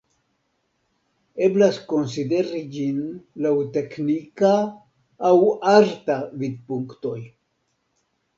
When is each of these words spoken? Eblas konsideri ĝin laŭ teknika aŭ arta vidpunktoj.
Eblas 1.47 1.75
konsideri 1.91 2.61
ĝin 2.77 2.97
laŭ 3.47 3.51
teknika 3.77 4.51
aŭ 5.31 5.35
arta 5.75 6.17
vidpunktoj. 6.43 7.17